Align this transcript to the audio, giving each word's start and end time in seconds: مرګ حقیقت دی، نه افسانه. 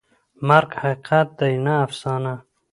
مرګ 0.47 0.69
حقیقت 0.81 1.27
دی، 1.39 1.53
نه 1.65 1.73
افسانه. 1.85 2.35